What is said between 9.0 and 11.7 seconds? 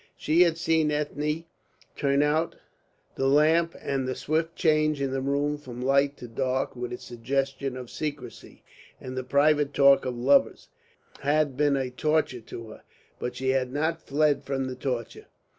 the private talk of lovers, had